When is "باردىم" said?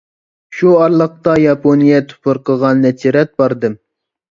3.45-3.81